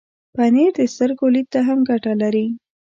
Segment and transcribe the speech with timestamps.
[0.35, 2.47] پنېر د سترګو لید ته هم ګټه لري.